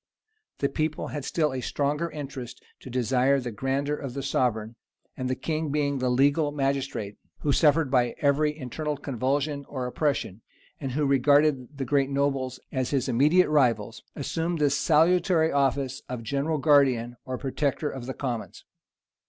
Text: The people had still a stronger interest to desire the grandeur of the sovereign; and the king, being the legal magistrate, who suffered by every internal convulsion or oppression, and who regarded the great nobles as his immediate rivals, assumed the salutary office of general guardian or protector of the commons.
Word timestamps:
The 0.57 0.67
people 0.67 1.09
had 1.09 1.23
still 1.25 1.53
a 1.53 1.61
stronger 1.61 2.09
interest 2.09 2.63
to 2.79 2.89
desire 2.89 3.39
the 3.39 3.51
grandeur 3.51 3.93
of 3.95 4.15
the 4.15 4.23
sovereign; 4.23 4.75
and 5.15 5.29
the 5.29 5.35
king, 5.35 5.69
being 5.69 5.99
the 5.99 6.09
legal 6.09 6.51
magistrate, 6.51 7.17
who 7.41 7.51
suffered 7.51 7.91
by 7.91 8.15
every 8.19 8.57
internal 8.57 8.97
convulsion 8.97 9.63
or 9.65 9.85
oppression, 9.85 10.41
and 10.79 10.93
who 10.93 11.05
regarded 11.05 11.77
the 11.77 11.85
great 11.85 12.09
nobles 12.09 12.59
as 12.71 12.89
his 12.89 13.07
immediate 13.09 13.49
rivals, 13.49 14.01
assumed 14.15 14.57
the 14.57 14.71
salutary 14.71 15.51
office 15.51 16.01
of 16.09 16.23
general 16.23 16.57
guardian 16.57 17.15
or 17.23 17.37
protector 17.37 17.91
of 17.91 18.07
the 18.07 18.15
commons. 18.15 18.65